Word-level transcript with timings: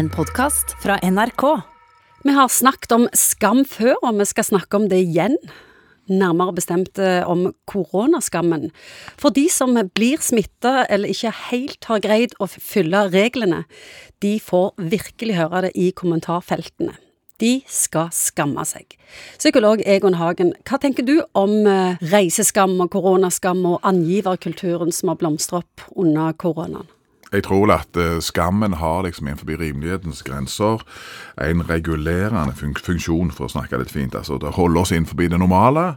en 0.00 0.08
podkast 0.08 0.72
fra 0.80 0.96
NRK. 1.04 1.42
Vi 2.24 2.32
har 2.32 2.48
snakket 2.48 2.92
om 2.94 3.02
skam 3.12 3.66
før, 3.68 3.98
og 4.00 4.16
vi 4.16 4.24
skal 4.30 4.46
snakke 4.46 4.78
om 4.78 4.86
det 4.88 4.96
igjen. 5.02 5.34
Nærmere 6.08 6.54
bestemt 6.56 6.96
eh, 6.96 7.20
om 7.28 7.50
koronaskammen. 7.68 8.70
For 9.20 9.34
de 9.36 9.44
som 9.52 9.76
blir 9.92 10.22
smitta 10.24 10.86
eller 10.88 11.12
ikke 11.12 11.34
helt 11.50 11.88
har 11.90 12.00
greid 12.06 12.32
å 12.40 12.48
fylle 12.48 13.02
reglene, 13.12 13.66
de 14.24 14.38
får 14.40 14.70
virkelig 14.80 15.36
høre 15.36 15.66
det 15.66 15.74
i 15.76 15.90
kommentarfeltene. 15.92 16.94
De 17.40 17.58
skal 17.68 18.08
skamme 18.16 18.64
seg. 18.68 18.96
Psykolog 19.36 19.82
Egon 19.84 20.16
Hagen, 20.16 20.54
hva 20.64 20.80
tenker 20.80 21.04
du 21.04 21.18
om 21.36 21.58
eh, 21.68 22.00
reiseskam 22.14 22.78
og 22.80 22.88
koronaskam 22.96 23.66
og 23.74 23.84
angiverkulturen 23.84 24.96
som 24.96 25.12
har 25.12 25.20
blomstret 25.20 25.60
opp 25.60 25.84
under 25.92 26.32
koronaen? 26.40 26.88
Jeg 27.32 27.44
tror 27.46 27.70
at 27.74 27.96
uh, 27.96 28.18
skammen 28.20 28.74
har 28.80 29.04
liksom 29.06 29.28
innenfor 29.28 29.46
rimelighetens 29.60 30.22
grenser 30.26 30.82
en 31.40 31.62
regulerende 31.68 32.54
fun 32.58 32.74
funksjon, 32.74 33.30
for 33.34 33.46
å 33.46 33.52
snakke 33.52 33.78
litt 33.80 33.92
fint. 33.92 34.14
altså 34.14 34.38
Det 34.38 34.54
holder 34.56 34.80
oss 34.80 34.92
innenfor 34.92 35.16
det 35.20 35.38
normale, 35.38 35.94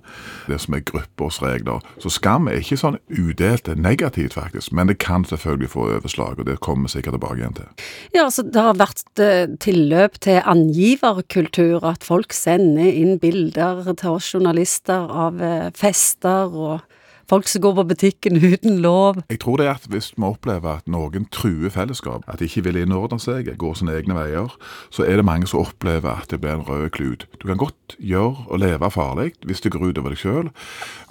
det 0.48 0.60
som 0.62 0.78
er 0.78 0.86
gruppers 0.86 1.42
regler. 1.42 1.82
Så 2.02 2.12
skam 2.14 2.48
er 2.48 2.62
ikke 2.62 2.78
sånn 2.80 3.00
udelt 3.10 3.68
negativt, 3.78 4.38
faktisk, 4.38 4.72
men 4.72 4.92
det 4.92 5.00
kan 5.04 5.26
selvfølgelig 5.26 5.72
få 5.74 5.88
overslag, 5.98 6.40
og 6.40 6.48
det 6.50 6.60
kommer 6.62 6.88
vi 6.88 6.98
sikkert 6.98 7.18
tilbake 7.18 7.42
igjen 7.42 7.60
til. 7.60 7.86
Ja, 8.14 8.26
altså 8.26 8.46
Det 8.54 8.62
har 8.62 8.80
vært 8.80 9.22
uh, 9.22 9.58
tilløp 9.60 10.20
til 10.22 10.42
angiverkultur, 10.46 11.86
at 11.88 12.06
folk 12.06 12.34
sender 12.34 12.90
inn 12.90 13.18
bilder 13.20 13.86
til 13.94 14.18
oss 14.18 14.34
journalister 14.34 15.10
av 15.10 15.42
uh, 15.42 15.72
fester 15.78 16.54
og 16.54 16.82
Folk 17.30 17.48
som 17.48 17.62
går 17.64 17.76
på 17.78 17.84
butikken 17.94 18.36
uten 18.36 18.82
lov. 18.84 19.22
Jeg 19.30 19.40
tror 19.40 19.58
det 19.58 19.68
er 19.68 19.78
at 19.78 19.88
hvis 19.90 20.12
vi 20.18 20.26
opplever 20.28 20.82
at 20.82 20.90
noen 20.92 21.28
truer 21.32 21.72
fellesskap, 21.72 22.26
at 22.28 22.42
de 22.42 22.50
ikke 22.50 22.66
vil 22.68 22.82
innordne 22.82 23.20
seg, 23.22 23.48
går 23.60 23.78
sine 23.80 23.96
egne 23.96 24.18
veier, 24.18 24.52
så 24.92 25.06
er 25.08 25.20
det 25.20 25.28
mange 25.28 25.48
som 25.48 25.64
opplever 25.64 26.12
at 26.12 26.34
det 26.34 26.42
blir 26.44 26.58
en 26.58 26.68
rød 26.68 26.90
klut. 26.98 27.28
Du 27.40 27.48
kan 27.48 27.62
godt 27.62 27.96
gjøre 28.00 28.48
og 28.48 28.60
leve 28.60 28.92
farlig 28.92 29.32
hvis 29.48 29.64
det 29.64 29.72
går 29.72 29.88
ut 29.90 30.04
over 30.04 30.14
deg 30.14 30.20
sjøl, 30.20 30.52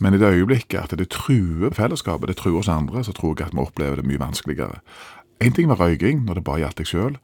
men 0.05 0.15
i 0.15 0.21
det 0.21 0.35
øyeblikket 0.37 0.85
at 0.85 0.99
det 0.99 1.09
truer 1.15 1.73
fellesskapet, 1.73 2.29
det 2.29 2.39
truer 2.41 2.61
oss 2.61 2.71
andre, 2.73 3.05
så 3.05 3.17
tror 3.17 3.35
jeg 3.39 3.49
at 3.49 3.57
vi 3.57 3.65
opplever 3.65 4.01
det 4.01 4.09
mye 4.09 4.21
vanskeligere. 4.21 4.83
Én 5.43 5.55
ting 5.55 5.69
var 5.69 5.81
røyking, 5.81 6.23
når 6.27 6.39
det 6.39 6.45
bare 6.47 6.63
gjaldt 6.63 6.79
deg 6.79 6.87
sjøl, 6.87 7.15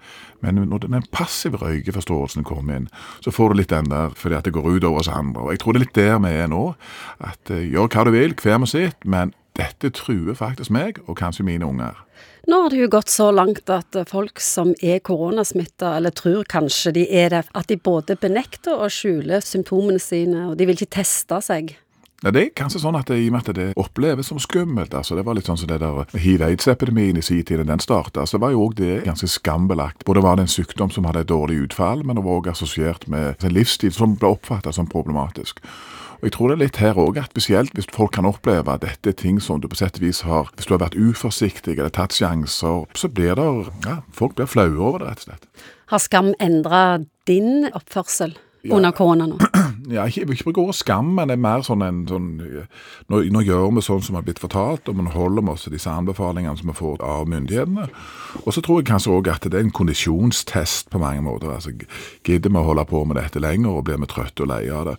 men 0.43 0.59
når 0.59 0.87
den 0.89 1.05
passive 1.15 1.61
røykeforståelsen 1.61 2.47
kommer 2.47 2.81
inn, 2.81 2.89
så 3.23 3.31
får 3.35 3.53
du 3.53 3.61
litt 3.61 3.71
den 3.71 3.91
der 3.93 4.15
fordi 4.19 4.39
at 4.39 4.49
det 4.49 4.55
går 4.57 4.67
ut 4.67 4.87
over 4.89 5.05
oss 5.05 5.11
andre. 5.13 5.45
Og 5.45 5.53
Jeg 5.55 5.63
tror 5.63 5.77
det 5.77 5.79
er 5.79 5.87
litt 5.87 5.99
der 5.99 6.19
vi 6.25 6.33
er 6.35 6.51
nå. 6.51 6.65
At 7.23 7.53
uh, 7.55 7.63
gjør 7.63 7.93
hva 7.95 8.07
du 8.09 8.13
vil, 8.17 8.35
hver 8.35 8.59
med 8.59 8.73
sitt, 8.73 8.99
men 9.05 9.35
dette 9.59 9.91
truer 9.95 10.35
faktisk 10.39 10.75
meg, 10.75 10.99
og 11.07 11.19
kanskje 11.19 11.47
mine 11.47 11.67
unger. 11.67 11.99
Nå 12.49 12.63
har 12.65 12.73
det 12.73 12.81
jo 12.81 12.91
gått 12.91 13.11
så 13.13 13.29
langt 13.35 13.71
at 13.71 13.97
folk 14.09 14.41
som 14.43 14.73
er 14.83 15.03
koronasmitta, 15.05 15.97
eller 15.99 16.15
tror 16.15 16.47
kanskje 16.49 16.95
de 16.99 17.05
er 17.23 17.35
det, 17.35 17.43
at 17.55 17.71
de 17.71 17.77
både 17.77 18.17
benekter 18.19 18.79
og 18.79 18.95
skjuler 18.95 19.45
symptomene 19.45 20.01
sine, 20.03 20.49
og 20.51 20.59
de 20.59 20.67
vil 20.67 20.79
ikke 20.79 20.99
teste 21.03 21.43
seg. 21.45 21.75
Ja, 22.25 22.33
det 22.35 22.41
er 22.43 22.49
kanskje 22.59 22.81
sånn 22.83 22.97
at 22.99 23.07
det, 23.07 23.21
i 23.23 23.29
og 23.31 23.37
med 23.37 23.47
at 23.47 23.55
det 23.55 23.67
oppleves 23.79 24.27
som 24.33 24.41
skummelt. 24.43 24.95
altså 24.95 25.15
Det 25.15 25.23
var 25.27 25.37
litt 25.39 25.47
sånn 25.47 25.61
som 25.61 25.69
det 25.71 25.79
der 25.79 26.19
hiv-aids-epidemien 26.19 27.21
i 27.21 27.23
sin 27.23 27.45
tid, 27.47 27.63
den 27.63 27.83
starta. 27.83 28.25
Så 28.27 28.41
var 28.43 28.51
jo 28.51 28.65
òg 28.67 28.75
det 28.81 29.05
ganske 29.05 29.29
skambelagt. 29.31 30.03
Både 30.05 30.25
var 30.25 30.35
det 30.37 30.49
en 30.49 30.51
sykdom 30.51 30.91
som 30.91 31.07
hadde 31.07 31.23
et 31.23 31.31
dårlig 31.31 31.61
utfall, 31.69 32.03
men 32.03 32.19
det 32.19 32.25
var 32.27 32.41
òg 32.41 32.51
assosiert 32.51 33.07
med 33.07 33.39
en 33.39 33.55
livsstil 33.55 33.95
som 33.95 34.17
ble 34.19 34.33
oppfatta 34.35 34.73
som 34.75 34.91
problematisk. 34.91 35.63
Og 36.19 36.27
jeg 36.27 36.35
tror 36.35 36.51
det 36.51 36.57
er 36.57 36.63
litt 36.65 36.81
her 36.83 36.99
òg 36.99 37.21
at 37.23 37.31
spesielt 37.31 37.79
hvis 37.79 37.87
folk 37.95 38.17
kan 38.17 38.27
oppleve 38.27 38.75
at 38.75 38.83
dette 38.83 39.13
er 39.13 39.15
ting 39.15 39.39
som 39.39 39.63
du 39.63 39.69
på 39.71 39.79
sett 39.79 40.01
og 40.01 40.03
vis 40.03 40.25
har 40.27 40.51
Hvis 40.57 40.67
du 40.67 40.75
har 40.75 40.83
vært 40.83 40.99
uforsiktig 40.99 41.77
eller 41.79 41.95
tatt 41.95 42.19
sjanser, 42.19 42.83
så 42.99 43.09
blir 43.15 43.39
det 43.39 43.47
ja, 43.87 44.01
Folk 44.11 44.35
blir 44.35 44.51
flaue 44.51 44.75
over 44.75 45.05
det, 45.05 45.13
rett 45.13 45.23
og 45.23 45.31
slett. 45.31 45.49
Har 45.95 46.03
skam 46.03 46.35
endra 46.43 46.99
din 47.31 47.71
oppførsel? 47.71 48.35
under 48.71 48.91
korona 48.91 49.27
nå? 49.27 49.39
Ja, 49.89 50.05
ikke, 50.05 50.27
ikke 50.33 50.51
bruke 50.51 50.61
ordet 50.67 50.77
skam, 50.77 51.15
men 51.17 51.31
det 51.31 51.39
er 51.39 51.41
mer 51.41 51.63
sånn 51.65 51.83
en 51.85 52.03
sånn 52.11 52.29
nå, 52.43 53.21
nå, 53.33 53.43
gjør 53.47 53.71
vi 53.79 53.85
sånn 53.85 54.05
som 54.05 54.19
har 54.19 54.27
blitt 54.27 54.43
fortalt, 54.43 54.89
og 54.91 54.99
vi 54.99 55.15
holder 55.15 55.49
oss 55.49 55.65
til 55.65 55.73
disse 55.77 55.89
anbefalingene 55.89 56.59
som 56.61 56.69
vi 56.69 56.77
får 56.77 57.01
av 57.05 57.29
myndighetene. 57.33 57.89
Og 58.45 58.53
så 58.53 58.63
tror 58.65 58.83
jeg 58.83 58.91
kanskje 58.91 59.15
òg 59.17 59.33
at 59.33 59.49
det 59.49 59.57
er 59.57 59.65
en 59.65 59.75
kondisjonstest 59.75 60.93
på 60.93 61.01
mange 61.01 61.25
måter. 61.25 61.55
altså 61.55 61.73
Gidder 62.27 62.53
vi 62.53 62.61
å 62.61 62.67
holde 62.69 62.85
på 62.91 63.05
med 63.09 63.17
dette 63.21 63.41
lenger, 63.41 63.79
og 63.79 63.87
blir 63.89 64.01
vi 64.03 64.11
trøtte 64.13 64.45
og 64.45 64.53
leie 64.53 64.75
av 64.75 64.91
det? 64.91 64.99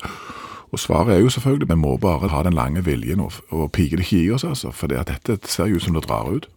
Og 0.70 0.82
svaret 0.82 1.16
er 1.16 1.24
jo 1.24 1.34
selvfølgelig 1.34 1.70
vi 1.70 1.82
må 1.82 1.96
bare 2.02 2.30
ha 2.30 2.44
den 2.46 2.58
lange 2.58 2.84
viljen 2.86 3.22
og, 3.24 3.38
og 3.50 3.72
pike 3.74 3.98
det 3.98 4.06
ikke 4.06 4.24
i 4.24 4.32
oss, 4.34 4.46
altså. 4.46 4.74
For 4.74 4.90
dette 4.92 5.40
ser 5.50 5.70
jo 5.70 5.78
ut 5.78 5.86
som 5.86 5.98
det 5.98 6.06
drar 6.06 6.30
ut. 6.30 6.50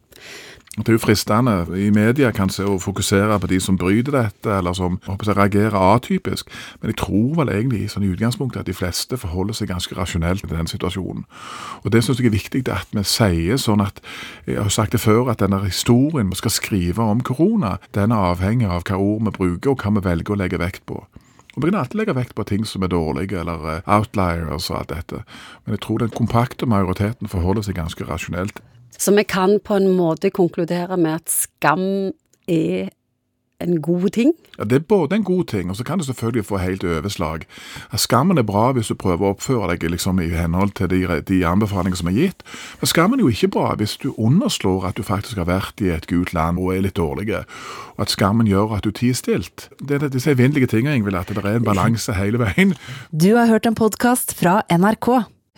Det 0.73 0.89
er 0.89 0.95
jo 0.97 1.01
fristende 1.03 1.67
i 1.77 1.91
media 1.93 2.31
kanskje 2.33 2.65
å 2.65 2.79
fokusere 2.81 3.35
på 3.43 3.49
de 3.51 3.59
som 3.61 3.77
bryter 3.77 4.15
dette, 4.15 4.49
eller 4.49 4.73
som 4.73 4.95
jeg, 5.05 5.35
reagerer 5.37 5.77
atypisk, 5.77 6.49
men 6.81 6.89
jeg 6.89 6.97
tror 7.03 7.35
vel 7.43 7.53
egentlig 7.53 7.91
sånn 7.93 8.07
i 8.07 8.09
utgangspunktet 8.15 8.63
at 8.63 8.71
de 8.71 8.77
fleste 8.79 9.19
forholder 9.21 9.59
seg 9.59 9.69
ganske 9.69 9.93
rasjonelt 9.99 10.41
til 10.41 10.57
den 10.57 10.71
situasjonen. 10.73 11.27
Og 11.85 11.93
Det 11.93 12.01
syns 12.01 12.23
jeg 12.23 12.31
er 12.31 12.39
viktig 12.39 12.65
at 12.73 12.89
vi 12.97 13.05
sier 13.05 13.61
sånn 13.61 13.85
at 13.85 14.01
Jeg 14.47 14.57
har 14.63 14.73
sagt 14.73 14.93
det 14.93 15.05
før, 15.05 15.29
at 15.29 15.45
denne 15.45 15.61
historien 15.61 16.31
vi 16.31 16.41
skal 16.41 16.51
skrive 16.51 17.05
om 17.05 17.21
korona, 17.21 17.77
den 17.93 18.11
er 18.11 18.33
avhengig 18.33 18.67
av 18.67 18.89
hva 18.89 18.97
ord 18.97 19.29
vi 19.29 19.31
bruker, 19.31 19.71
og 19.71 19.83
hva 19.85 19.93
vi 20.01 20.09
velger 20.09 20.33
å 20.33 20.41
legge 20.41 20.59
vekt 20.59 20.87
på. 20.87 21.05
Og 21.53 21.63
Vi 21.63 21.69
kan 21.69 21.81
alltid 21.81 22.01
legge 22.01 22.17
vekt 22.17 22.35
på 22.35 22.49
ting 22.49 22.65
som 22.65 22.83
er 22.83 22.89
dårlige, 22.89 23.41
eller 23.41 23.77
eh, 23.77 23.83
outliers 23.85 24.71
og 24.71 24.79
alt 24.79 24.89
dette, 24.89 25.25
men 25.67 25.77
jeg 25.77 25.85
tror 25.85 25.99
den 25.99 26.17
kompakte 26.17 26.65
majoriteten 26.65 27.29
forholder 27.29 27.63
seg 27.63 27.77
ganske 27.77 28.09
rasjonelt 28.09 28.63
så 28.99 29.15
vi 29.17 29.25
kan 29.29 29.59
på 29.65 29.79
en 29.81 29.89
måte 29.97 30.31
konkludere 30.31 30.97
med 30.97 31.23
at 31.23 31.33
skam 31.33 32.13
er 32.49 32.91
en 33.63 33.83
god 33.83 34.09
ting? 34.11 34.33
Ja, 34.59 34.65
Det 34.65 34.77
er 34.77 34.81
både 34.89 35.17
en 35.17 35.25
god 35.25 35.45
ting, 35.45 35.71
og 35.71 35.77
så 35.77 35.85
kan 35.85 35.99
det 35.99 36.07
selvfølgelig 36.07 36.45
få 36.45 36.57
helt 36.57 36.85
overslag. 36.85 37.41
Skammen 37.97 38.39
er 38.39 38.43
bra 38.43 38.73
hvis 38.73 38.87
du 38.91 38.95
prøver 38.95 39.27
å 39.27 39.35
oppføre 39.37 39.69
deg 39.73 39.91
liksom 39.91 40.21
i 40.21 40.29
henhold 40.29 40.75
til 40.79 40.91
de, 40.91 41.21
de 41.29 41.47
anbefalingene 41.47 41.97
som 41.97 42.09
er 42.09 42.19
gitt, 42.19 42.43
men 42.81 42.91
skammen 42.91 43.21
er 43.21 43.23
jo 43.27 43.33
ikke 43.33 43.53
bra 43.57 43.75
hvis 43.79 43.97
du 44.03 44.13
underslår 44.19 44.89
at 44.91 44.97
du 44.97 45.03
faktisk 45.03 45.37
har 45.37 45.49
vært 45.51 45.81
i 45.81 45.93
et 45.95 46.07
gult 46.11 46.35
land 46.35 46.59
og 46.59 46.75
er 46.75 46.83
litt 46.87 46.99
dårlig, 46.99 47.31
og 47.35 48.03
at 48.03 48.11
skammen 48.11 48.51
gjør 48.51 48.77
at 48.77 48.85
du 48.85 48.91
tier 48.91 49.15
stilt. 49.15 49.69
Det 49.79 50.03
er 50.03 50.09
disse 50.09 50.31
evinnelige 50.31 50.67
tingene, 50.67 50.97
Ingvild, 50.97 51.17
at 51.17 51.29
det 51.29 51.45
er 51.45 51.57
en 51.57 51.65
balanse 51.65 52.15
hele 52.19 52.43
veien. 52.43 52.75
Du 53.13 53.35
har 53.37 53.47
hørt 53.47 53.67
en 53.67 53.79
podkast 53.79 54.35
fra 54.39 54.63
NRK. 54.71 55.23